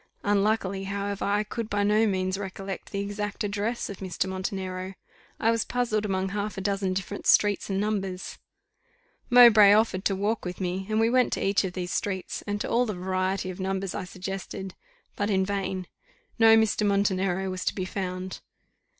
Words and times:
Unluckily, 0.23 0.85
however, 0.85 1.25
I 1.25 1.43
could 1.43 1.69
by 1.69 1.83
no 1.83 2.07
means 2.07 2.39
recollect 2.39 2.89
the 2.91 3.01
exact 3.01 3.43
address 3.43 3.87
of 3.87 3.97
Mr. 3.97 4.27
Montenero. 4.27 4.95
I 5.39 5.51
was 5.51 5.63
puzzled 5.63 6.05
among 6.05 6.29
half 6.29 6.57
a 6.57 6.61
dozen 6.61 6.93
different 6.93 7.27
streets 7.27 7.69
and 7.69 7.79
numbers: 7.79 8.39
Mowbray 9.29 9.73
offered 9.73 10.03
to 10.05 10.15
walk 10.15 10.43
with 10.43 10.59
me, 10.59 10.87
and 10.89 10.99
we 10.99 11.11
went 11.11 11.31
to 11.33 11.45
each 11.45 11.63
of 11.63 11.73
these 11.73 11.93
streets, 11.93 12.41
and 12.47 12.59
to 12.61 12.67
all 12.67 12.87
the 12.87 12.95
variety 12.95 13.51
of 13.51 13.59
numbers 13.59 13.93
I 13.93 14.05
suggested, 14.05 14.73
but 15.15 15.29
in 15.29 15.45
vain; 15.45 15.85
no 16.39 16.57
Mr. 16.57 16.83
Montenero 16.83 17.51
was 17.51 17.63
to 17.65 17.75
be 17.75 17.85
found. 17.85 18.39